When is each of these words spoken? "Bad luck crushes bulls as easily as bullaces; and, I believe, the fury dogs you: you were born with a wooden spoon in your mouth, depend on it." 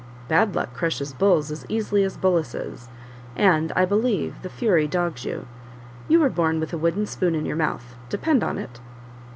"Bad 0.27 0.55
luck 0.55 0.73
crushes 0.73 1.13
bulls 1.13 1.51
as 1.51 1.63
easily 1.69 2.03
as 2.03 2.17
bullaces; 2.17 2.89
and, 3.35 3.71
I 3.75 3.85
believe, 3.85 4.41
the 4.41 4.49
fury 4.49 4.87
dogs 4.87 5.25
you: 5.25 5.45
you 6.07 6.17
were 6.19 6.27
born 6.31 6.59
with 6.59 6.73
a 6.73 6.77
wooden 6.79 7.05
spoon 7.05 7.35
in 7.35 7.45
your 7.45 7.55
mouth, 7.55 7.93
depend 8.09 8.43
on 8.43 8.57
it." 8.57 8.79